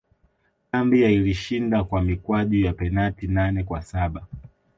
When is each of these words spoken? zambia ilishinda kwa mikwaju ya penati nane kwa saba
zambia 0.71 1.09
ilishinda 1.09 1.83
kwa 1.83 2.01
mikwaju 2.01 2.59
ya 2.59 2.73
penati 2.73 3.27
nane 3.27 3.63
kwa 3.63 3.81
saba 3.81 4.27